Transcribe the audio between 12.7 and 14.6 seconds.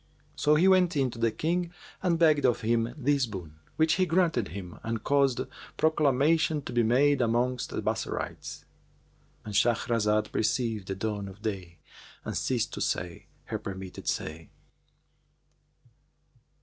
to say her permitted say.